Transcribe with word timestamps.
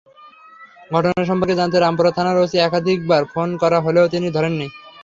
ঘটনা 0.91 1.23
সম্পর্কে 1.29 1.55
জানতে 1.55 1.77
রামপুরা 1.77 2.11
থানার 2.11 2.37
ওসি 2.37 2.57
একাধিকবার 2.59 3.21
ফোন 3.31 3.49
করা 3.61 3.77
হলেও 3.85 4.05
তিনি 4.13 4.27
ধরেননি। 4.35 4.67